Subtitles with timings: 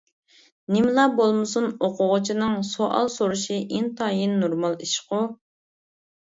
[0.75, 5.21] نېمىلا بولمىسۇن ئوقۇغۇچىنىڭ سوئال سورىشى ئىنتايىن نورمال ئىشقۇ.